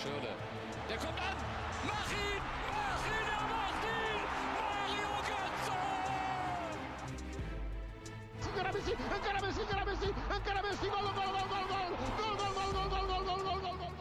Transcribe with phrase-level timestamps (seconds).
[0.00, 0.32] Schöne.
[0.88, 1.36] Der kommt an.
[1.84, 2.40] Mach ihn!
[2.72, 3.26] Mach ihn!
[3.36, 4.22] Er macht ihn!
[4.56, 5.76] Mario Götze!
[8.40, 12.54] Ancora Messi, ancora Messi, ancora Messi, ancora Messi, gol, gol, gol, gol, gol, gol, gol,
[12.56, 13.92] gol, gol, gol, gol, gol, gol, gol, gol.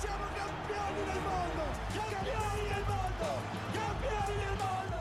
[0.00, 1.64] Siamo campioni del mondo!
[1.94, 3.28] Campioni del mondo!
[3.78, 4.98] Campioni del mondo!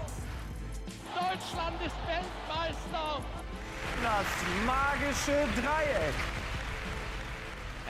[1.17, 3.09] Deutschland ist Weltmeister!
[4.05, 4.29] Das
[4.69, 6.40] magische Dreieck.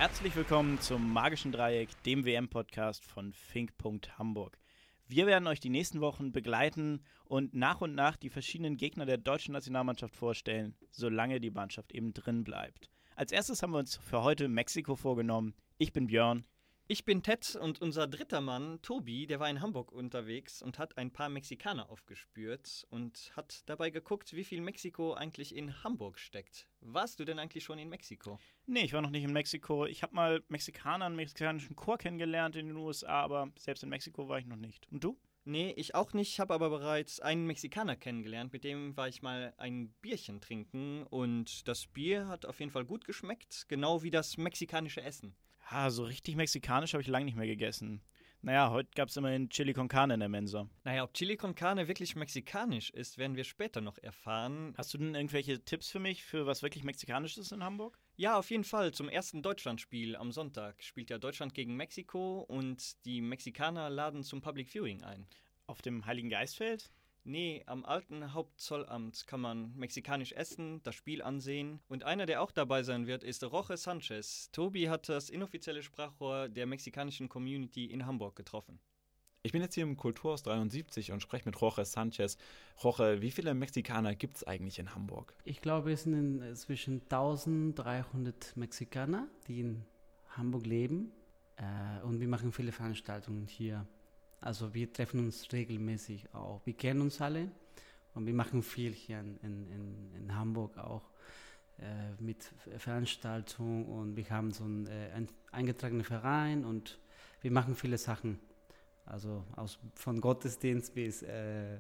[0.02, 4.58] Herzlich willkommen zum Magischen Dreieck, dem WM-Podcast von Fink.Hamburg.
[5.06, 9.20] Wir werden euch die nächsten Wochen begleiten und nach und nach die verschiedenen Gegner der
[9.20, 12.90] deutschen Nationalmannschaft vorstellen, solange die Mannschaft eben drin bleibt.
[13.16, 15.54] Als erstes haben wir uns für heute Mexiko vorgenommen.
[15.78, 16.46] Ich bin Björn.
[16.92, 20.98] Ich bin Ted und unser dritter Mann, Tobi, der war in Hamburg unterwegs und hat
[20.98, 26.68] ein paar Mexikaner aufgespürt und hat dabei geguckt, wie viel Mexiko eigentlich in Hamburg steckt.
[26.82, 28.42] Warst du denn eigentlich schon in Mexiko?
[28.66, 29.86] Nee, ich war noch nicht in Mexiko.
[29.86, 34.28] Ich habe mal Mexikaner, einen mexikanischen Chor kennengelernt in den USA, aber selbst in Mexiko
[34.28, 34.86] war ich noch nicht.
[34.92, 35.18] Und du?
[35.46, 39.54] Nee, ich auch nicht, habe aber bereits einen Mexikaner kennengelernt, mit dem war ich mal
[39.56, 44.36] ein Bierchen trinken und das Bier hat auf jeden Fall gut geschmeckt, genau wie das
[44.36, 45.34] mexikanische Essen.
[45.74, 48.02] Ah, so richtig mexikanisch habe ich lange nicht mehr gegessen.
[48.42, 50.68] Naja, heute gab es immerhin Chili con Carne in der Mensa.
[50.84, 54.74] Naja, ob Chili con Carne wirklich mexikanisch ist, werden wir später noch erfahren.
[54.78, 57.98] Hast du denn irgendwelche Tipps für mich, für was wirklich mexikanisch ist in Hamburg?
[58.18, 58.92] Ja, auf jeden Fall.
[58.92, 64.42] Zum ersten Deutschlandspiel am Sonntag spielt ja Deutschland gegen Mexiko und die Mexikaner laden zum
[64.42, 65.26] Public Viewing ein.
[65.68, 66.92] Auf dem Heiligen Geistfeld?
[67.24, 71.80] Nee, am alten Hauptzollamt kann man mexikanisch essen, das Spiel ansehen.
[71.88, 74.50] Und einer, der auch dabei sein wird, ist Roche Sanchez.
[74.52, 78.80] Tobi hat das inoffizielle Sprachrohr der mexikanischen Community in Hamburg getroffen.
[79.44, 82.38] Ich bin jetzt hier im Kulturhaus 73 und spreche mit Jorge Sanchez.
[82.82, 85.36] Jorge, wie viele Mexikaner gibt es eigentlich in Hamburg?
[85.46, 89.86] Ich glaube, es sind inzwischen 1300 Mexikaner, die in
[90.30, 91.12] Hamburg leben.
[91.58, 93.88] Äh, und wir machen viele Veranstaltungen hier.
[94.42, 96.62] Also wir treffen uns regelmäßig auch.
[96.66, 97.52] Wir kennen uns alle
[98.16, 101.04] und wir machen viel hier in, in, in Hamburg auch
[101.80, 107.00] äh, mit Veranstaltungen und wir haben so einen äh, eingetragenen Verein und
[107.42, 108.40] wir machen viele Sachen.
[109.06, 111.80] Also aus, von Gottesdienst bis, äh,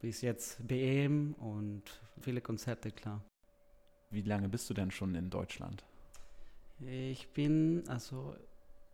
[0.00, 1.82] bis jetzt BM und
[2.20, 3.22] viele Konzerte, klar.
[4.10, 5.84] Wie lange bist du denn schon in Deutschland?
[6.80, 8.34] Ich bin, also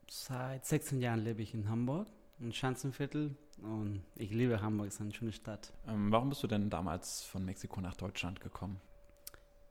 [0.09, 2.09] seit 16 Jahren lebe ich in Hamburg
[2.41, 5.73] ein Schanzenviertel und ich liebe Hamburg, es ist eine schöne Stadt.
[5.87, 8.81] Ähm, warum bist du denn damals von Mexiko nach Deutschland gekommen?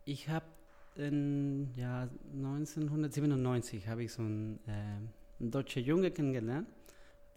[0.06, 0.46] Ich habe
[0.96, 4.72] in ja, 1997 habe ich so einen, äh,
[5.40, 6.68] einen deutschen Junge kennengelernt.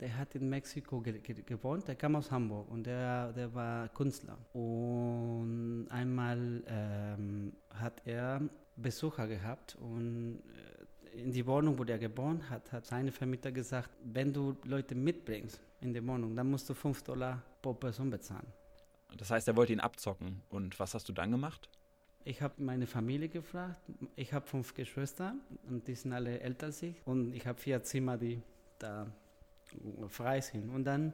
[0.00, 3.88] Der hat in Mexiko ge ge gewohnt, der kam aus Hamburg und der, der war
[3.90, 4.38] Künstler.
[4.54, 8.40] Und einmal ähm, hat er
[8.76, 10.69] Besucher gehabt und äh,
[11.14, 15.60] in die Wohnung, wo der geboren hat, hat seine Vermieter gesagt, wenn du Leute mitbringst
[15.80, 18.46] in die Wohnung, dann musst du 5 Dollar pro Person bezahlen.
[19.16, 20.42] Das heißt, er wollte ihn abzocken.
[20.48, 21.68] Und was hast du dann gemacht?
[22.24, 23.80] Ich habe meine Familie gefragt.
[24.14, 25.34] Ich habe fünf Geschwister
[25.68, 26.94] und die sind alle älter als ich.
[27.06, 28.42] Und ich habe vier Zimmer, die
[28.78, 29.06] da
[30.08, 30.70] frei sind.
[30.70, 31.12] Und dann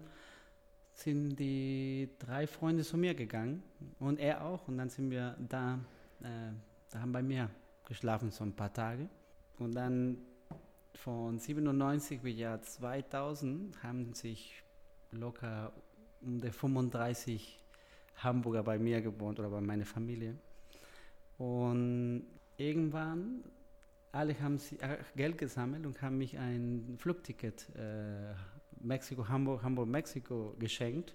[0.93, 3.63] sind die drei Freunde zu mir gegangen
[4.01, 4.67] und er auch.
[4.67, 5.78] Und dann sind wir da,
[6.23, 6.53] äh,
[6.91, 7.51] da haben bei mir
[7.87, 9.09] geschlafen so ein paar Tage.
[9.59, 10.19] Und dann
[10.94, 14.62] von 97 bis Jahr 2000 haben sich
[15.12, 15.72] locker
[16.21, 17.62] um die 35
[18.16, 20.37] Hamburger bei mir gewohnt oder bei meiner Familie.
[21.39, 23.45] Und irgendwann,
[24.12, 24.78] alle haben sie
[25.15, 28.34] Geld gesammelt und haben mich ein Flugticket äh,
[28.81, 31.15] Mexiko, Hamburg, Hamburg, Mexiko geschenkt.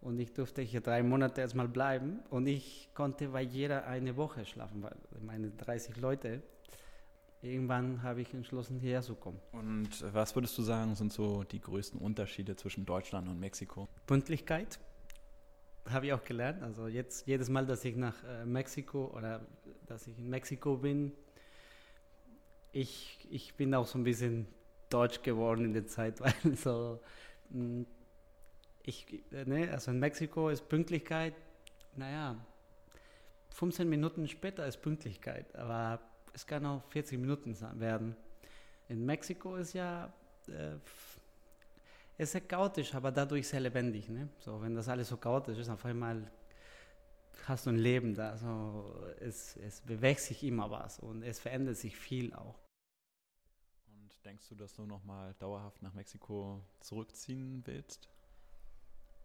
[0.00, 2.20] Und ich durfte hier drei Monate erstmal bleiben.
[2.28, 6.42] Und ich konnte bei jeder eine Woche schlafen, weil meine 30 Leute.
[7.42, 9.40] Irgendwann habe ich entschlossen, hierher zu kommen.
[9.50, 13.88] Und was würdest du sagen, sind so die größten Unterschiede zwischen Deutschland und Mexiko?
[14.06, 14.78] Pünktlichkeit
[15.90, 16.62] habe ich auch gelernt.
[16.62, 19.44] Also jetzt jedes Mal, dass ich nach äh, Mexiko oder
[19.86, 21.12] dass ich in Mexiko bin,
[22.70, 24.46] ich, ich bin auch so ein bisschen
[24.88, 27.00] deutsch geworden in der Zeit, weil so
[27.50, 27.84] mh,
[28.84, 31.34] ich, ne, also in Mexiko ist Pünktlichkeit,
[31.96, 32.36] naja,
[33.50, 36.00] 15 Minuten später ist Pünktlichkeit, aber
[36.32, 38.16] es kann auch 40 Minuten werden.
[38.88, 40.12] In Mexiko ist ja
[40.48, 40.76] äh,
[42.18, 44.08] es ist sehr chaotisch, aber dadurch sehr lebendig.
[44.08, 44.28] Ne?
[44.38, 46.30] So, wenn das alles so chaotisch ist, auf einmal
[47.46, 48.36] hast du ein Leben da.
[48.36, 52.58] So, es, es bewegt sich immer was und es verändert sich viel auch.
[53.86, 58.08] Und denkst du, dass du nochmal dauerhaft nach Mexiko zurückziehen willst?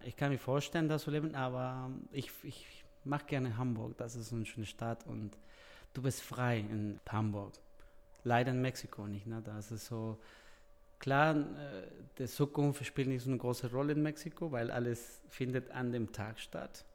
[0.04, 3.98] Ich kann mir vorstellen, das zu leben, aber ich, ich mache gerne Hamburg.
[3.98, 5.38] Das ist eine schöne Stadt und
[5.98, 7.54] du bist frei in Hamburg.
[8.24, 9.26] Leider in Mexiko nicht.
[9.26, 9.42] Ne?
[9.44, 10.18] Da ist es so,
[11.00, 11.44] Klar, äh,
[12.18, 16.12] die Zukunft spielt nicht so eine große Rolle in Mexiko, weil alles findet an dem
[16.12, 16.86] Tag statt.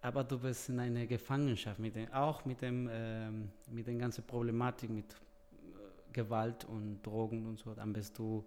[0.00, 4.24] Aber du bist in einer Gefangenschaft, mit dem, auch mit, dem, ähm, mit der ganzen
[4.24, 7.74] Problematik, mit äh, Gewalt und Drogen und so.
[7.74, 8.44] Dann bist du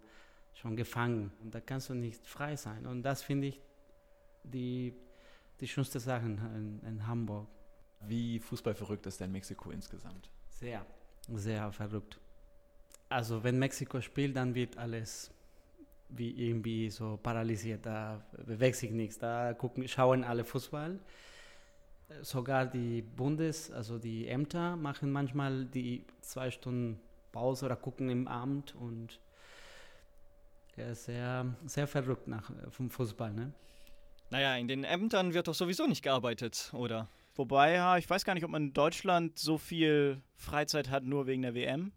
[0.54, 2.86] schon gefangen und da kannst du nicht frei sein.
[2.86, 3.60] Und das finde ich
[4.42, 4.94] die,
[5.60, 7.46] die schönste Sache in, in Hamburg.
[8.00, 10.30] Wie fußballverrückt ist denn Mexiko insgesamt?
[10.48, 10.84] Sehr,
[11.28, 12.18] sehr verrückt.
[13.08, 15.30] Also wenn Mexiko spielt, dann wird alles
[16.08, 17.84] wie irgendwie so paralysiert.
[17.84, 19.18] Da bewegt sich nichts.
[19.18, 20.98] Da gucken, schauen alle Fußball.
[22.22, 27.00] Sogar die Bundes, also die Ämter machen manchmal die zwei Stunden
[27.32, 29.18] Pause oder gucken im Amt und
[30.76, 33.32] er ist sehr, sehr verrückt nach, vom Fußball.
[33.32, 33.52] Ne?
[34.30, 37.08] Naja, in den Ämtern wird doch sowieso nicht gearbeitet, oder?
[37.36, 41.26] Wobei, ja, ich weiß gar nicht, ob man in Deutschland so viel Freizeit hat, nur
[41.26, 41.92] wegen der WM.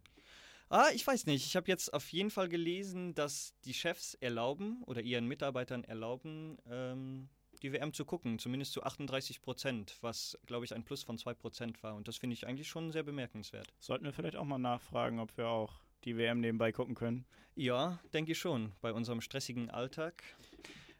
[0.69, 1.45] Ah, ich weiß nicht.
[1.45, 6.57] Ich habe jetzt auf jeden Fall gelesen, dass die Chefs erlauben oder ihren Mitarbeitern erlauben,
[6.69, 7.29] ähm,
[7.63, 11.33] die WM zu gucken, zumindest zu 38 Prozent, was, glaube ich, ein Plus von 2
[11.33, 11.95] Prozent war.
[11.95, 13.73] Und das finde ich eigentlich schon sehr bemerkenswert.
[13.79, 15.73] Sollten wir vielleicht auch mal nachfragen, ob wir auch
[16.05, 17.25] die WM nebenbei gucken können.
[17.55, 20.23] Ja, denke ich schon, bei unserem stressigen Alltag.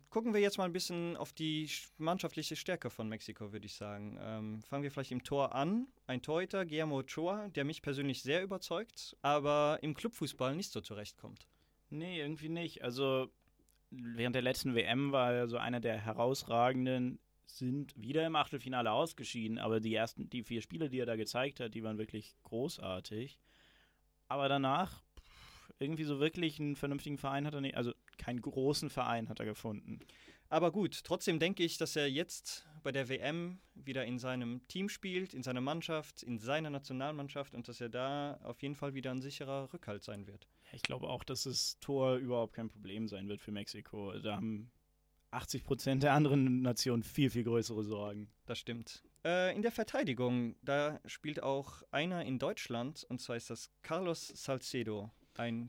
[0.09, 1.69] Gucken wir jetzt mal ein bisschen auf die
[1.99, 4.17] mannschaftliche Stärke von Mexiko, würde ich sagen.
[4.19, 5.87] Ähm, fangen wir vielleicht im Tor an.
[6.07, 11.47] Ein Torhüter, Guillermo Ochoa, der mich persönlich sehr überzeugt, aber im Clubfußball nicht so zurechtkommt.
[11.91, 12.83] Nee, irgendwie nicht.
[12.83, 13.29] Also
[13.91, 19.59] während der letzten WM war er so einer der herausragenden, sind wieder im Achtelfinale ausgeschieden,
[19.59, 23.39] aber die ersten, die vier Spiele, die er da gezeigt hat, die waren wirklich großartig.
[24.27, 25.03] Aber danach
[25.79, 29.45] irgendwie so wirklich einen vernünftigen Verein hat er nicht, also keinen großen Verein hat er
[29.45, 29.99] gefunden.
[30.49, 34.89] Aber gut, trotzdem denke ich, dass er jetzt bei der WM wieder in seinem Team
[34.89, 39.11] spielt, in seiner Mannschaft, in seiner Nationalmannschaft und dass er da auf jeden Fall wieder
[39.11, 40.47] ein sicherer Rückhalt sein wird.
[40.73, 44.17] Ich glaube auch, dass das Tor überhaupt kein Problem sein wird für Mexiko.
[44.19, 44.71] Da haben
[45.31, 48.29] 80 Prozent der anderen Nationen viel, viel größere Sorgen.
[48.45, 49.03] Das stimmt.
[49.23, 54.27] Äh, in der Verteidigung, da spielt auch einer in Deutschland und zwar ist das Carlos
[54.27, 55.67] Salcedo ein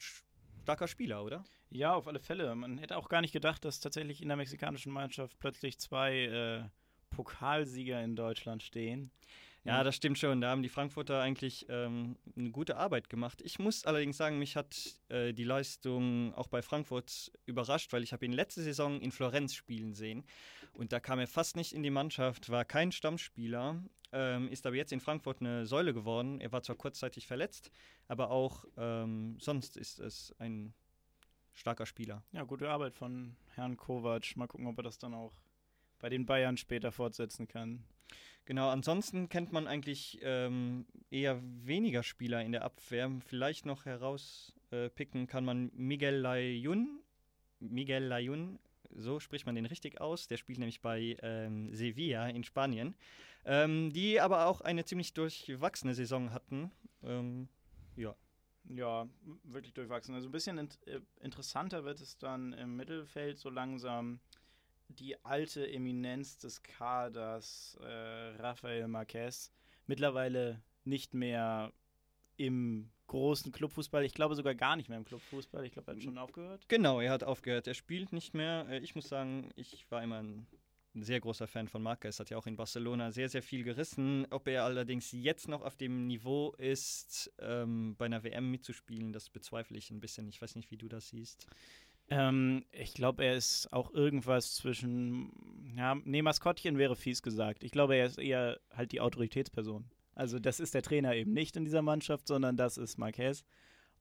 [0.63, 1.45] starker Spieler, oder?
[1.71, 2.55] Ja, auf alle Fälle.
[2.55, 6.69] Man hätte auch gar nicht gedacht, dass tatsächlich in der mexikanischen Mannschaft plötzlich zwei äh,
[7.11, 9.11] Pokalsieger in Deutschland stehen.
[9.65, 10.41] Ja, das stimmt schon.
[10.41, 13.43] Da haben die Frankfurter eigentlich ähm, eine gute Arbeit gemacht.
[13.45, 14.75] Ich muss allerdings sagen, mich hat
[15.11, 19.55] äh, die Leistung auch bei Frankfurt überrascht, weil ich habe ihn letzte Saison in Florenz
[19.55, 20.25] spielen sehen
[20.73, 24.77] und da kam er fast nicht in die Mannschaft, war kein Stammspieler, ähm, ist aber
[24.77, 26.41] jetzt in Frankfurt eine Säule geworden.
[26.41, 27.71] Er war zwar kurzzeitig verletzt,
[28.09, 30.75] aber auch ähm, sonst ist es ein
[31.53, 32.23] starker Spieler.
[32.33, 34.37] Ja, gute Arbeit von Herrn Kovac.
[34.37, 35.41] Mal gucken, ob er das dann auch
[35.99, 37.85] bei den Bayern später fortsetzen kann.
[38.47, 43.11] Genau, ansonsten kennt man eigentlich ähm, eher weniger Spieler in der Abwehr.
[43.27, 47.01] Vielleicht noch herauspicken äh, kann man Miguel Layun.
[47.61, 48.59] Miguel Layun,
[48.95, 50.29] so spricht man den richtig aus.
[50.29, 52.95] Der spielt nämlich bei ähm, Sevilla in Spanien.
[53.45, 56.71] Ähm, die aber auch eine ziemlich durchwachsene Saison hatten.
[57.03, 57.49] Ähm,
[57.97, 58.15] ja.
[58.69, 59.09] Ja,
[59.45, 60.15] wirklich durchwachsen.
[60.15, 64.21] Also ein bisschen int äh, interessanter wird es dann im Mittelfeld so langsam
[64.89, 69.53] die alte Eminenz des Kaders, äh, Rafael Marquez,
[69.87, 71.73] mittlerweile nicht mehr
[72.37, 74.05] im großen Clubfußball.
[74.05, 75.65] Ich glaube sogar gar nicht mehr im Clubfußball.
[75.67, 76.65] Ich glaube, er hat schon aufgehört.
[76.69, 77.67] Genau, er hat aufgehört.
[77.67, 78.67] Er spielt nicht mehr.
[78.71, 80.47] Äh, ich muss sagen, ich war immer ein
[80.95, 84.27] ein sehr großer Fan von Marquez, hat ja auch in Barcelona sehr, sehr viel gerissen.
[84.31, 89.31] Ob er allerdings jetzt noch auf dem Niveau ist, ähm, bei einer WM mitzuspielen, das
[89.31, 90.29] bezweifle ich ein bisschen.
[90.29, 91.47] Ich weiß nicht, wie du das siehst.
[92.09, 97.63] Ähm, ich glaube, er ist auch irgendwas zwischen, ja, nee, Maskottchen wäre fies gesagt.
[97.63, 99.85] Ich glaube, er ist eher halt die Autoritätsperson.
[100.15, 103.45] Also das ist der Trainer eben nicht in dieser Mannschaft, sondern das ist Marquez.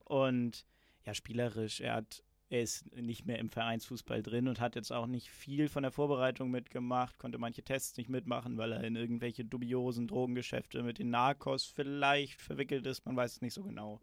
[0.04, 0.66] Und
[1.04, 5.06] ja, spielerisch, er hat er ist nicht mehr im Vereinsfußball drin und hat jetzt auch
[5.06, 9.44] nicht viel von der Vorbereitung mitgemacht, konnte manche Tests nicht mitmachen, weil er in irgendwelche
[9.44, 14.00] dubiosen Drogengeschäfte mit den Narcos vielleicht verwickelt ist, man weiß es nicht so genau.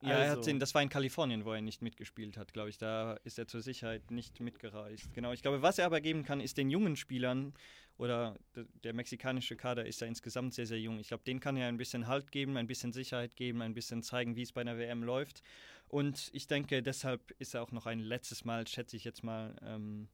[0.00, 0.22] Ja, also.
[0.22, 2.78] er hat den, also das war in Kalifornien, wo er nicht mitgespielt hat, glaube ich.
[2.78, 5.12] Da ist er zur Sicherheit nicht mitgereist.
[5.14, 7.52] Genau, ich glaube, was er aber geben kann, ist den jungen Spielern
[7.96, 8.36] oder
[8.84, 11.00] der mexikanische Kader ist ja insgesamt sehr, sehr jung.
[11.00, 14.04] Ich glaube, den kann er ein bisschen Halt geben, ein bisschen Sicherheit geben, ein bisschen
[14.04, 15.42] zeigen, wie es bei einer WM läuft.
[15.88, 19.56] Und ich denke, deshalb ist er auch noch ein letztes Mal, schätze ich jetzt mal,
[19.62, 20.08] ähm,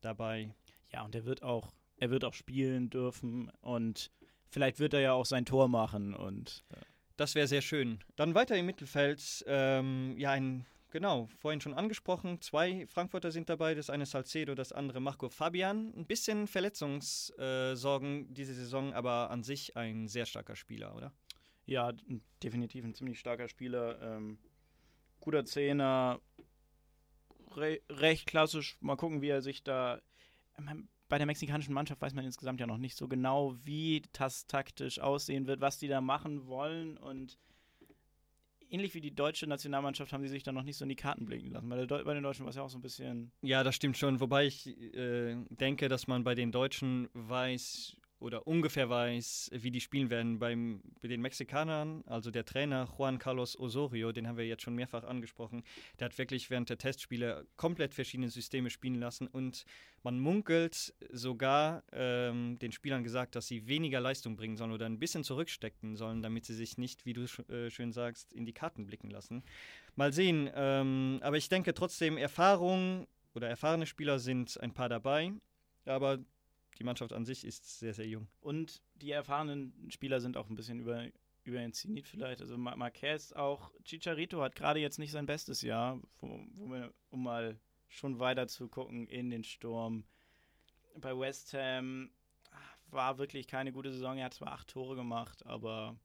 [0.00, 0.52] dabei.
[0.92, 4.10] Ja, und er wird auch, er wird auch spielen dürfen und
[4.48, 6.76] vielleicht wird er ja auch sein Tor machen und äh.
[7.16, 7.98] Das wäre sehr schön.
[8.16, 12.42] Dann weiter im Mittelfeld, ähm, ja, ein Genau, vorhin schon angesprochen.
[12.42, 15.90] Zwei Frankfurter sind dabei, das eine Salcedo, das andere Marco Fabian.
[15.96, 21.10] Ein bisschen Verletzungssorgen diese Saison, aber an sich ein sehr starker Spieler, oder?
[21.64, 21.92] Ja,
[22.42, 24.02] definitiv ein ziemlich starker Spieler.
[24.02, 24.38] Ähm,
[25.18, 26.20] guter Zehner,
[27.56, 28.76] re recht klassisch.
[28.82, 30.02] Mal gucken, wie er sich da.
[31.12, 34.98] Bei der mexikanischen Mannschaft weiß man insgesamt ja noch nicht so genau, wie das taktisch
[34.98, 36.96] aussehen wird, was die da machen wollen.
[36.96, 37.38] Und
[38.70, 41.26] ähnlich wie die deutsche Nationalmannschaft haben sie sich da noch nicht so in die Karten
[41.26, 41.68] blicken lassen.
[41.68, 43.30] Bei, bei den Deutschen war es ja auch so ein bisschen.
[43.42, 44.20] Ja, das stimmt schon.
[44.20, 49.80] Wobei ich äh, denke, dass man bei den Deutschen weiß oder ungefähr weiß, wie die
[49.80, 50.38] spielen werden.
[50.38, 54.74] Beim, bei den Mexikanern, also der Trainer Juan Carlos Osorio, den haben wir jetzt schon
[54.74, 55.62] mehrfach angesprochen,
[55.98, 59.64] der hat wirklich während der Testspiele komplett verschiedene Systeme spielen lassen und
[60.04, 64.98] man munkelt sogar ähm, den Spielern gesagt, dass sie weniger Leistung bringen sollen oder ein
[64.98, 68.86] bisschen zurückstecken sollen, damit sie sich nicht, wie du äh, schön sagst, in die Karten
[68.86, 69.44] blicken lassen.
[69.94, 70.50] Mal sehen.
[70.54, 75.32] Ähm, aber ich denke trotzdem, Erfahrung oder erfahrene Spieler sind ein paar dabei.
[75.84, 76.18] Aber
[76.78, 78.28] die Mannschaft an sich ist sehr, sehr jung.
[78.40, 81.06] Und die erfahrenen Spieler sind auch ein bisschen über,
[81.44, 82.40] über den Zenit vielleicht.
[82.40, 87.22] Also Marquez auch, Chicharito hat gerade jetzt nicht sein bestes Jahr, wo, wo wir, um
[87.22, 90.04] mal schon weiter zu gucken in den Sturm.
[90.96, 92.10] Bei West Ham
[92.86, 94.18] war wirklich keine gute Saison.
[94.18, 95.96] Er hat zwar acht Tore gemacht, aber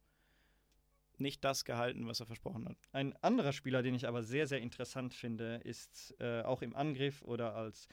[1.20, 2.78] nicht das gehalten, was er versprochen hat.
[2.92, 7.22] Ein anderer Spieler, den ich aber sehr, sehr interessant finde, ist äh, auch im Angriff
[7.24, 7.88] oder als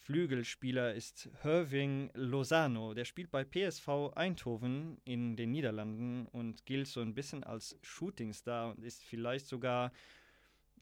[0.00, 2.94] Flügelspieler ist Irving Lozano.
[2.94, 8.70] Der spielt bei PSV Eindhoven in den Niederlanden und gilt so ein bisschen als Shootingstar
[8.70, 9.92] und ist vielleicht sogar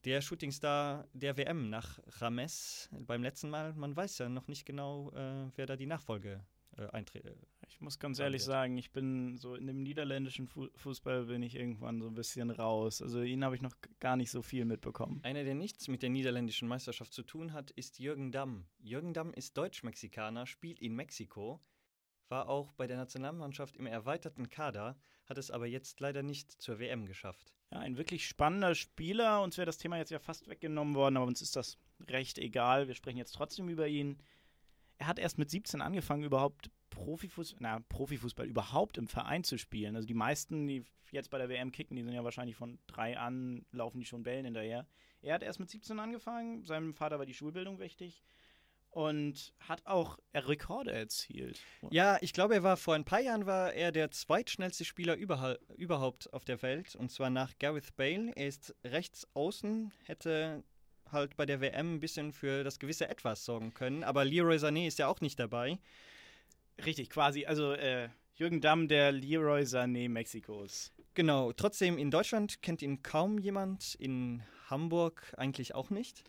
[0.04, 3.74] der Shootingstar der WM nach Rames beim letzten Mal.
[3.74, 6.40] Man weiß ja noch nicht genau, äh, wer da die Nachfolge
[6.78, 7.24] äh, eintritt.
[7.68, 12.00] Ich muss ganz ehrlich sagen, ich bin so in dem niederländischen Fußball bin ich irgendwann
[12.00, 13.02] so ein bisschen raus.
[13.02, 15.20] Also ihn habe ich noch gar nicht so viel mitbekommen.
[15.22, 18.66] Einer, der nichts mit der niederländischen Meisterschaft zu tun hat, ist Jürgen Damm.
[18.80, 21.60] Jürgen Damm ist Deutsch-Mexikaner, spielt in Mexiko,
[22.28, 26.78] war auch bei der Nationalmannschaft im erweiterten Kader, hat es aber jetzt leider nicht zur
[26.78, 27.52] WM geschafft.
[27.70, 29.42] Ja, ein wirklich spannender Spieler.
[29.42, 32.88] Uns wäre das Thema jetzt ja fast weggenommen worden, aber uns ist das recht egal.
[32.88, 34.18] Wir sprechen jetzt trotzdem über ihn.
[34.98, 39.94] Er hat erst mit 17 angefangen, überhaupt Profifußball, na, Profifußball überhaupt im Verein zu spielen.
[39.94, 43.16] Also die meisten, die jetzt bei der WM kicken, die sind ja wahrscheinlich von drei
[43.16, 44.86] an, laufen die schon Bällen hinterher.
[45.22, 48.22] Er hat erst mit 17 angefangen, seinem Vater war die Schulbildung wichtig
[48.90, 51.60] und hat auch Rekorde erzielt.
[51.90, 56.32] Ja, ich glaube, er war vor ein paar Jahren war er der zweitschnellste Spieler überhaupt
[56.32, 58.32] auf der Welt und zwar nach Gareth Bale.
[58.34, 60.64] Er ist rechts außen, hätte
[61.12, 64.86] halt bei der WM ein bisschen für das gewisse Etwas sorgen können, aber Leroy Sané
[64.86, 65.78] ist ja auch nicht dabei.
[66.84, 67.44] Richtig, quasi.
[67.46, 70.92] Also äh, Jürgen Damm, der Leroy Sané Mexikos.
[71.14, 71.52] Genau.
[71.52, 76.22] Trotzdem in Deutschland kennt ihn kaum jemand, in Hamburg eigentlich auch nicht.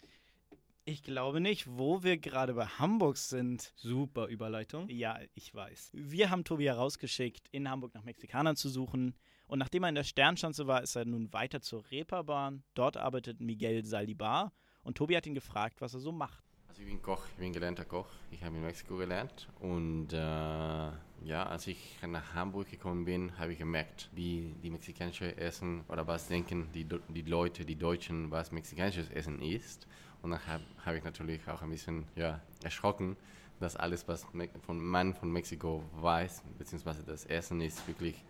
[0.86, 3.74] Ich glaube nicht, wo wir gerade bei Hamburg sind.
[3.76, 4.90] Super Überleitung.
[4.90, 5.92] Ja, ich weiß.
[5.94, 9.14] Wir haben Tobi herausgeschickt, in Hamburg nach Mexikanern zu suchen.
[9.46, 12.64] Und nachdem er in der Sternschanze war, ist er nun weiter zur Reeperbahn.
[12.74, 14.52] Dort arbeitet Miguel Salibar.
[14.84, 16.44] Und Tobi hat ihn gefragt, was er so macht.
[16.70, 18.08] Also ich bin Koch, ich bin gelernter Koch.
[18.32, 23.54] Ich habe in Mexiko gelernt und äh, ja, als ich nach Hamburg gekommen bin, habe
[23.54, 28.52] ich gemerkt, wie die mexikanische Essen oder was denken die, die Leute, die Deutschen, was
[28.52, 29.88] mexikanisches Essen ist.
[30.22, 33.18] Und dann habe hab ich natürlich auch ein bisschen ja, erschrocken,
[33.60, 34.26] dass alles, was
[34.62, 38.24] von man von Mexiko weiß, beziehungsweise das Essen ist wirklich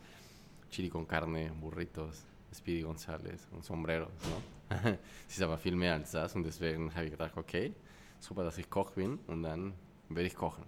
[0.72, 4.12] Chili con carne, Burritos, Speedy González und Sombreros.
[4.24, 4.59] No?
[5.28, 7.74] es ist aber viel mehr als das und deswegen habe ich gedacht, okay,
[8.20, 9.74] super, dass ich Koch bin und dann
[10.10, 10.64] werde ich kochen.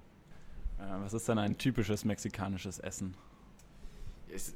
[0.79, 3.15] Äh, was ist denn ein typisches mexikanisches Essen?
[4.27, 4.55] Es,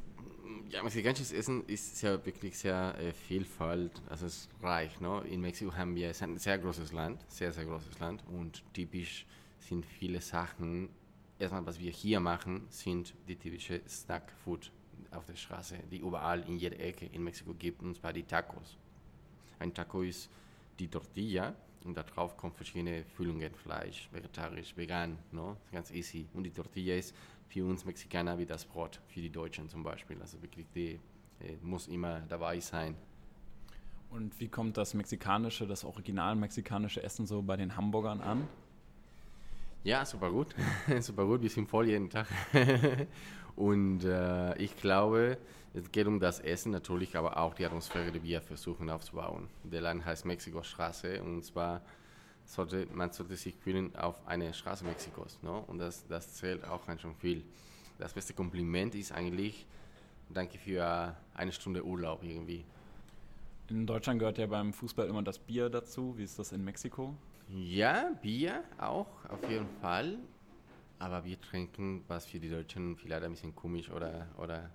[0.70, 5.00] ja, mexikanisches Essen ist ja wirklich sehr äh, vielfalt, also es ist reich.
[5.00, 5.20] No?
[5.22, 8.64] In Mexiko haben wir, es ist ein sehr großes Land, sehr, sehr großes Land und
[8.74, 9.26] typisch
[9.60, 10.90] sind viele Sachen.
[11.38, 14.72] Erstmal, was wir hier machen, sind die typische Snack-Food
[15.12, 18.78] auf der Straße, die überall in jeder Ecke in Mexiko gibt, und zwar die Tacos.
[19.60, 20.30] Ein Taco ist
[20.80, 25.56] die Tortilla, und darauf kommen verschiedene Füllungen, Fleisch, vegetarisch, vegan, no?
[25.72, 26.28] ganz easy.
[26.34, 27.16] Und die Tortilla ist
[27.48, 30.20] für uns Mexikaner wie das Brot, für die Deutschen zum Beispiel.
[30.20, 31.00] Also wirklich, die
[31.40, 32.96] äh, muss immer dabei sein.
[34.10, 38.48] Und wie kommt das mexikanische, das original mexikanische Essen so bei den Hamburgern an?
[39.86, 40.48] Ja, super gut.
[41.00, 42.26] super gut, wir sind voll jeden Tag.
[43.56, 45.38] Und äh, ich glaube,
[45.76, 49.48] es geht um das Essen natürlich, aber auch die Atmosphäre, die wir versuchen aufzubauen.
[49.64, 51.84] Der Land heißt Mexiko-Straße und zwar
[52.46, 55.38] sollte man sollte sich fühlen auf eine Straße Mexikos.
[55.44, 55.64] No?
[55.68, 57.44] Und das, das zählt auch schön viel.
[58.00, 59.68] Das beste Kompliment ist eigentlich,
[60.30, 62.66] danke für eine Stunde Urlaub irgendwie.
[63.70, 66.18] In Deutschland gehört ja beim Fußball immer das Bier dazu.
[66.18, 67.16] Wie ist das in Mexiko?
[67.48, 70.18] Ja, Bier auch, auf jeden Fall.
[70.98, 74.70] Aber wir trinken, was für die Deutschen vielleicht ein bisschen komisch oder, oder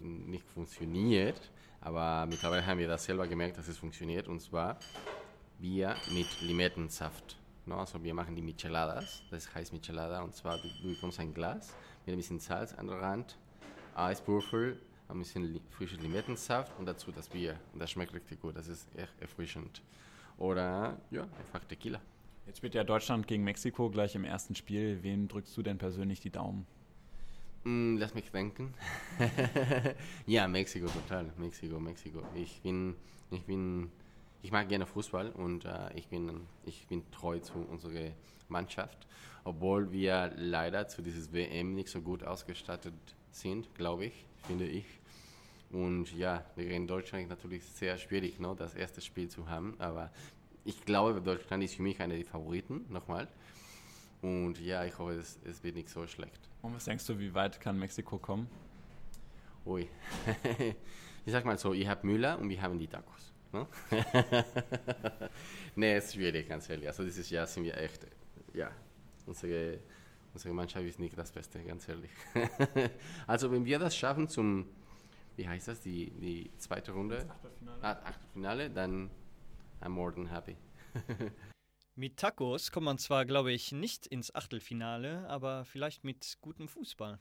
[0.00, 1.50] nicht funktioniert.
[1.80, 4.28] Aber mittlerweile haben wir das selber gemerkt, dass es funktioniert.
[4.28, 4.78] Und zwar
[5.58, 7.36] Bier mit Limettensaft.
[7.66, 10.22] No, also wir machen die Micheladas, das heißt Michelada.
[10.22, 13.38] Und zwar du, du bekommst ein Glas mit ein bisschen Salz an der Rand,
[13.94, 14.78] Eiswürfel,
[15.08, 17.58] ein bisschen li frischen Limettensaft und dazu das Bier.
[17.72, 19.82] Und das schmeckt richtig gut, das ist echt erfrischend.
[20.38, 22.00] Oder ja, einfach Tequila.
[22.46, 25.02] Jetzt spielt ja Deutschland gegen Mexiko gleich im ersten Spiel.
[25.02, 26.66] Wem drückst du denn persönlich die Daumen?
[27.64, 28.74] Mm, lass mich denken.
[30.26, 31.32] ja, Mexiko total.
[31.38, 32.22] Mexiko, Mexiko.
[32.34, 32.94] Ich bin,
[33.30, 33.90] ich bin,
[34.42, 38.10] ich mag gerne Fußball und äh, ich bin, ich bin treu zu unserer
[38.48, 39.06] Mannschaft,
[39.44, 42.94] obwohl wir leider zu dieses WM nicht so gut ausgestattet
[43.30, 44.84] sind, glaube ich, finde ich.
[45.70, 50.10] Und ja, gegen Deutschland ist natürlich sehr schwierig, ne, das erste Spiel zu haben, aber
[50.64, 53.28] ich glaube, Deutschland ist für mich einer der Favoriten, nochmal.
[54.22, 56.48] Und ja, ich hoffe, es, es wird nicht so schlecht.
[56.62, 58.48] Und was denkst du, wie weit kann Mexiko kommen?
[59.66, 59.86] Ui.
[61.26, 63.32] ich sag mal so, ihr habt Müller und wir haben die Tacos.
[63.52, 63.66] Ne?
[65.76, 66.88] nee, es ist schwierig, ganz ehrlich.
[66.88, 68.06] Also dieses Jahr sind wir echt,
[68.52, 68.70] ja,
[69.26, 69.78] unsere,
[70.32, 72.10] unsere Mannschaft ist nicht das Beste, ganz ehrlich.
[73.26, 74.66] also wenn wir das schaffen zum,
[75.36, 77.16] wie heißt das, die, die zweite Runde?
[77.16, 77.82] Das Achtelfinale.
[77.82, 79.10] Ah, Achtelfinale, dann
[79.80, 80.56] I'm more than happy.
[81.96, 87.20] Mit Tacos kommt man zwar, glaube ich, nicht ins Achtelfinale, aber vielleicht mit gutem Fußball.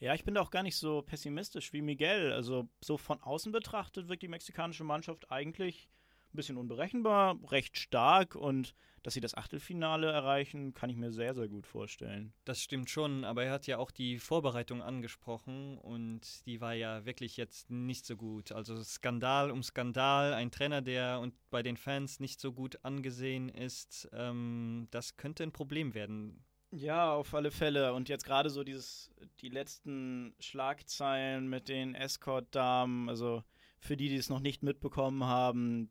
[0.00, 2.32] Ja, ich bin da auch gar nicht so pessimistisch wie Miguel.
[2.32, 5.88] Also so von außen betrachtet wirkt die mexikanische Mannschaft eigentlich
[6.32, 11.34] ein bisschen unberechenbar, recht stark und dass sie das Achtelfinale erreichen, kann ich mir sehr,
[11.34, 12.32] sehr gut vorstellen.
[12.44, 17.04] Das stimmt schon, aber er hat ja auch die Vorbereitung angesprochen und die war ja
[17.04, 18.52] wirklich jetzt nicht so gut.
[18.52, 23.48] Also Skandal um Skandal, ein Trainer, der und bei den Fans nicht so gut angesehen
[23.48, 26.44] ist, ähm, das könnte ein Problem werden.
[26.74, 27.92] Ja, auf alle Fälle.
[27.92, 29.10] Und jetzt gerade so dieses,
[29.40, 33.42] die letzten Schlagzeilen mit den Escort-Damen, also
[33.78, 35.90] für die, die es noch nicht mitbekommen haben,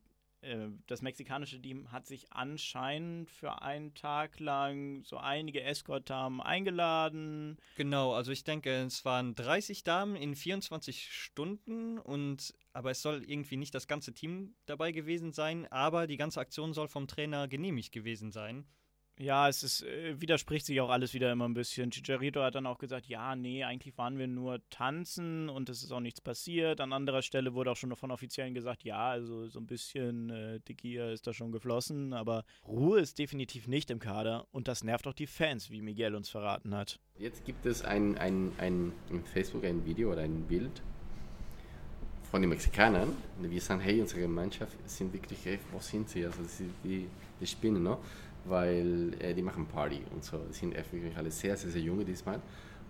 [0.88, 7.57] das mexikanische Team hat sich anscheinend für einen Tag lang so einige Escort-Damen eingeladen.
[7.75, 13.24] Genau, also ich denke, es waren 30 Damen in 24 Stunden und aber es soll
[13.24, 17.48] irgendwie nicht das ganze Team dabei gewesen sein, aber die ganze Aktion soll vom Trainer
[17.48, 18.65] genehmigt gewesen sein.
[19.22, 21.92] Ja, es ist, äh, widerspricht sich auch alles wieder immer ein bisschen.
[21.92, 25.92] Chicharito hat dann auch gesagt, ja, nee, eigentlich waren wir nur tanzen und es ist
[25.92, 26.81] auch nichts passiert.
[26.81, 30.60] An anderer Stelle wurde auch schon von Offiziellen gesagt, ja, also so ein bisschen äh,
[30.62, 35.05] Tequila ist da schon geflossen, aber Ruhe ist definitiv nicht im Kader und das nervt
[35.05, 37.00] auch die Fans, wie Miguel uns verraten hat.
[37.20, 40.81] Jetzt gibt es ein, ein, ein, in Facebook ein Video oder ein Bild
[42.31, 43.16] von den Mexikanern.
[43.40, 46.25] Wir sagen, hey, unsere Mannschaft sind wirklich, hey, wo sind sie?
[46.25, 46.40] Also
[46.84, 47.07] die,
[47.40, 48.00] die spinnen, ne?
[48.45, 50.37] Weil äh, die machen Party und so.
[50.49, 52.39] Die sind wirklich alle sehr, sehr, sehr junge diesmal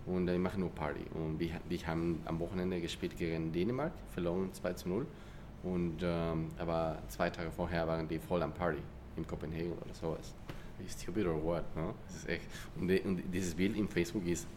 [0.06, 1.04] und äh, die machen nur Party.
[1.14, 5.06] Und wir, wir haben am Wochenende gespielt gegen Dänemark, verloren 2 zu 0.
[5.62, 8.78] Und, ähm, aber zwei Tage vorher waren die voll am Party
[9.16, 10.34] in Kopenhagen oder sowas.
[10.88, 11.94] Stupid or what, no?
[12.06, 12.44] Das ist echt.
[12.80, 14.48] Und, die, und dieses Bild im Facebook ist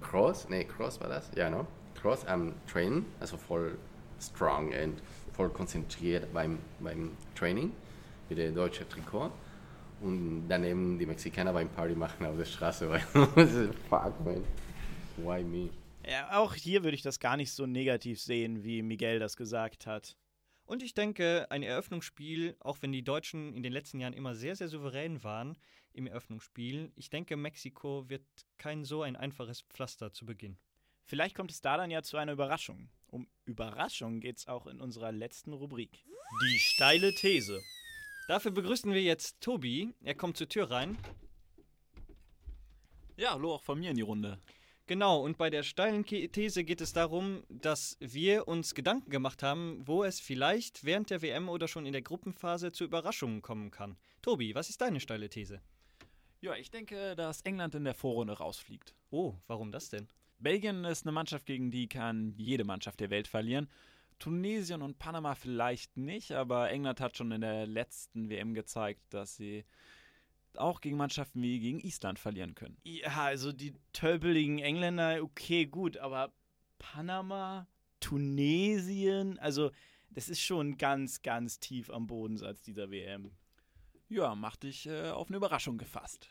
[0.00, 1.30] Cross, nee, Cross war das?
[1.34, 1.66] Ja, no?
[2.00, 3.76] Cross am Trainen, also voll
[4.20, 5.02] strong und
[5.34, 7.72] voll konzentriert beim, beim Training
[8.28, 9.30] mit dem deutschen Trikot
[10.04, 12.88] und daneben die Mexikaner beim Party machen auf der Straße.
[13.88, 14.44] Fuck, man.
[15.16, 15.70] Why me?
[16.06, 19.86] Ja, auch hier würde ich das gar nicht so negativ sehen, wie Miguel das gesagt
[19.86, 20.16] hat.
[20.66, 24.56] Und ich denke, ein Eröffnungsspiel, auch wenn die Deutschen in den letzten Jahren immer sehr,
[24.56, 25.56] sehr souverän waren
[25.92, 28.24] im Eröffnungsspiel, ich denke, Mexiko wird
[28.58, 30.58] kein so ein einfaches Pflaster zu Beginn.
[31.04, 32.88] Vielleicht kommt es da dann ja zu einer Überraschung.
[33.06, 36.04] Um Überraschung geht es auch in unserer letzten Rubrik.
[36.42, 37.60] Die steile These.
[38.26, 39.92] Dafür begrüßen wir jetzt Tobi.
[40.02, 40.96] Er kommt zur Tür rein.
[43.16, 44.38] Ja, hallo auch von mir in die Runde.
[44.86, 49.82] Genau, und bei der steilen These geht es darum, dass wir uns Gedanken gemacht haben,
[49.86, 53.96] wo es vielleicht während der WM oder schon in der Gruppenphase zu Überraschungen kommen kann.
[54.22, 55.60] Tobi, was ist deine steile These?
[56.40, 58.94] Ja, ich denke, dass England in der Vorrunde rausfliegt.
[59.10, 60.08] Oh, warum das denn?
[60.38, 63.68] Belgien ist eine Mannschaft, gegen die kann jede Mannschaft der Welt verlieren.
[64.18, 69.36] Tunesien und Panama vielleicht nicht, aber England hat schon in der letzten WM gezeigt, dass
[69.36, 69.64] sie
[70.56, 72.76] auch gegen Mannschaften wie gegen Island verlieren können.
[72.84, 76.32] Ja, also die tölpeligen Engländer, okay, gut, aber
[76.78, 77.66] Panama,
[78.00, 79.70] Tunesien, also
[80.10, 83.32] das ist schon ganz, ganz tief am Bodensatz dieser WM.
[84.08, 86.28] Ja, mach dich äh, auf eine Überraschung gefasst.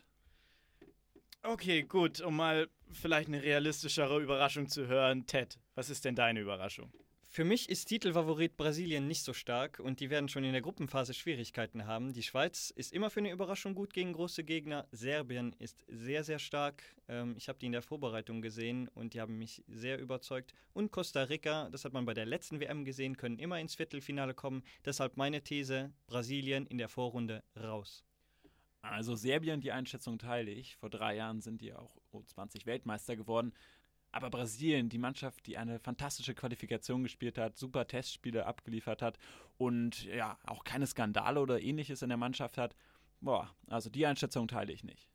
[1.42, 5.26] Okay, gut, um mal vielleicht eine realistischere Überraschung zu hören.
[5.26, 6.94] Ted, was ist denn deine Überraschung?
[7.36, 11.16] Für mich ist Titelfavorit Brasilien nicht so stark und die werden schon in der Gruppenphase
[11.16, 12.14] Schwierigkeiten haben.
[12.14, 14.88] Die Schweiz ist immer für eine Überraschung gut gegen große Gegner.
[14.92, 16.84] Serbien ist sehr, sehr stark.
[17.08, 20.54] Ähm, ich habe die in der Vorbereitung gesehen und die haben mich sehr überzeugt.
[20.74, 24.36] Und Costa Rica, das hat man bei der letzten WM gesehen, können immer ins Viertelfinale
[24.36, 24.62] kommen.
[24.86, 28.04] Deshalb meine These, Brasilien in der Vorrunde raus.
[28.84, 30.76] Also Serbien, die Einschätzung teile ich.
[30.76, 33.54] Vor drei Jahren sind die auch U20 Weltmeister geworden.
[34.14, 39.18] Aber Brasilien, die Mannschaft, die eine fantastische Qualifikation gespielt hat, super Testspiele abgeliefert hat
[39.58, 42.76] und ja, auch keine Skandale oder ähnliches in der Mannschaft hat,
[43.22, 45.10] boah, also die Einschätzung teile ich nicht.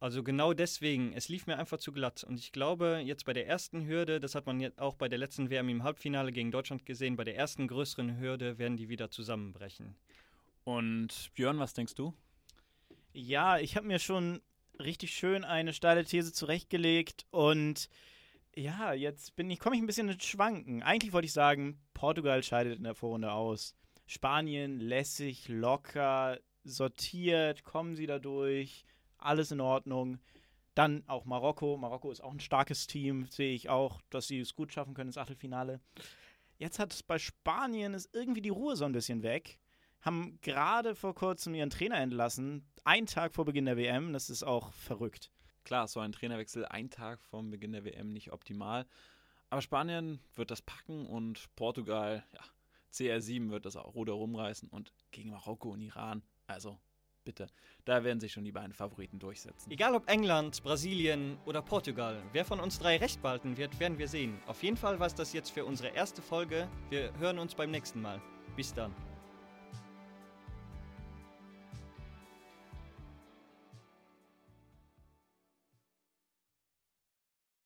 [0.00, 2.24] Also genau deswegen, es lief mir einfach zu glatt.
[2.24, 5.18] Und ich glaube, jetzt bei der ersten Hürde, das hat man jetzt auch bei der
[5.18, 9.10] letzten WM im Halbfinale gegen Deutschland gesehen, bei der ersten größeren Hürde werden die wieder
[9.10, 9.94] zusammenbrechen.
[10.64, 12.14] Und Björn, was denkst du?
[13.12, 14.40] Ja, ich habe mir schon
[14.78, 17.90] richtig schön eine steile These zurechtgelegt und
[18.56, 20.82] ja, jetzt bin ich, komme ich ein bisschen ins Schwanken.
[20.82, 23.74] Eigentlich wollte ich sagen, Portugal scheidet in der Vorrunde aus.
[24.06, 28.84] Spanien lässig, locker, sortiert, kommen sie da durch,
[29.18, 30.18] alles in Ordnung.
[30.74, 31.76] Dann auch Marokko.
[31.76, 35.10] Marokko ist auch ein starkes Team, sehe ich auch, dass sie es gut schaffen können
[35.10, 35.80] ins Achtelfinale.
[36.58, 39.58] Jetzt hat bei Spanien ist irgendwie die Ruhe so ein bisschen weg.
[40.00, 44.12] Haben gerade vor kurzem ihren Trainer entlassen, einen Tag vor Beginn der WM.
[44.12, 45.30] Das ist auch verrückt.
[45.64, 48.86] Klar, so ein Trainerwechsel ein Tag vor Beginn der WM nicht optimal.
[49.50, 52.40] Aber Spanien wird das packen und Portugal, ja,
[52.92, 56.78] CR7 wird das auch Ruder rumreißen und gegen Marokko und Iran, also
[57.24, 57.48] bitte,
[57.84, 59.70] da werden sich schon die beiden Favoriten durchsetzen.
[59.70, 64.08] Egal ob England, Brasilien oder Portugal, wer von uns drei recht behalten wird, werden wir
[64.08, 64.40] sehen.
[64.46, 66.68] Auf jeden Fall war es das jetzt für unsere erste Folge.
[66.88, 68.20] Wir hören uns beim nächsten Mal.
[68.56, 68.94] Bis dann.